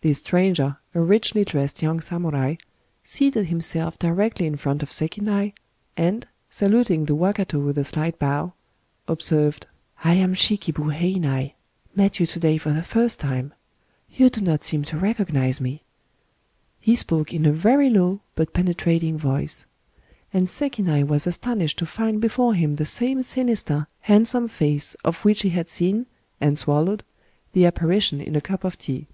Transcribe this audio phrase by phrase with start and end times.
[0.00, 2.54] This stranger, a richly dressed young samurai,
[3.04, 5.52] seated himself directly in fi ont of Sekinai,
[5.98, 8.54] and, saluting the wakato with a slight bow,
[9.06, 9.66] observed:—
[10.02, 11.50] I am Shikibu Heinai—
[11.94, 13.02] met you to day for Digitized by Googk 14 IN A CUP OF TEA the
[13.02, 13.44] first time.
[14.18, 15.82] •••You do not seem to recognize me.
[16.80, 19.66] He spoke in a very low, but penetrating voice.
[20.32, 25.42] And Sekinai was astonished to find before him the same sinister, handsome fiice of which
[25.42, 26.06] he had seen,
[26.40, 27.04] and swallowed,
[27.52, 29.06] the apparition in a cup of tea.